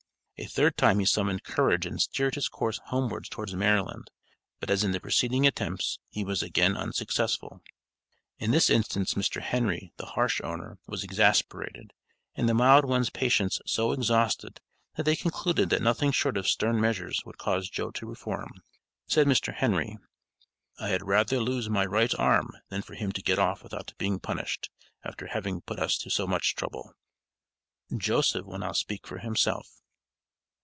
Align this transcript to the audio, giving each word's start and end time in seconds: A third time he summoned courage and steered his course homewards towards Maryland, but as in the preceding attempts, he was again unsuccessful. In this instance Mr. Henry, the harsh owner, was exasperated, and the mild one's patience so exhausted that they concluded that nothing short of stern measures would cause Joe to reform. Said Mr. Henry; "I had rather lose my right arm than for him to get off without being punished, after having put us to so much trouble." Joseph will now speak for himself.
A 0.37 0.45
third 0.47 0.75
time 0.75 0.97
he 0.97 1.05
summoned 1.05 1.43
courage 1.43 1.85
and 1.85 2.01
steered 2.01 2.33
his 2.33 2.47
course 2.49 2.79
homewards 2.85 3.29
towards 3.29 3.53
Maryland, 3.53 4.09
but 4.59 4.71
as 4.71 4.83
in 4.83 4.91
the 4.91 4.99
preceding 4.99 5.45
attempts, 5.45 5.99
he 6.09 6.23
was 6.23 6.41
again 6.41 6.75
unsuccessful. 6.75 7.61
In 8.39 8.49
this 8.49 8.67
instance 8.67 9.13
Mr. 9.13 9.39
Henry, 9.39 9.93
the 9.97 10.07
harsh 10.07 10.41
owner, 10.43 10.79
was 10.87 11.03
exasperated, 11.03 11.93
and 12.33 12.49
the 12.49 12.55
mild 12.55 12.85
one's 12.85 13.11
patience 13.11 13.59
so 13.67 13.91
exhausted 13.91 14.59
that 14.97 15.03
they 15.03 15.15
concluded 15.15 15.69
that 15.69 15.83
nothing 15.83 16.11
short 16.11 16.37
of 16.37 16.47
stern 16.47 16.81
measures 16.81 17.21
would 17.23 17.37
cause 17.37 17.69
Joe 17.69 17.91
to 17.91 18.07
reform. 18.07 18.49
Said 19.05 19.27
Mr. 19.27 19.53
Henry; 19.53 19.99
"I 20.79 20.87
had 20.87 21.05
rather 21.07 21.39
lose 21.39 21.69
my 21.69 21.85
right 21.85 22.15
arm 22.17 22.49
than 22.69 22.81
for 22.81 22.95
him 22.95 23.11
to 23.11 23.21
get 23.21 23.37
off 23.37 23.61
without 23.61 23.93
being 23.99 24.19
punished, 24.19 24.71
after 25.03 25.27
having 25.27 25.61
put 25.61 25.77
us 25.79 25.99
to 25.99 26.09
so 26.09 26.25
much 26.25 26.55
trouble." 26.55 26.95
Joseph 27.95 28.47
will 28.47 28.57
now 28.57 28.71
speak 28.71 29.05
for 29.05 29.19
himself. 29.19 29.77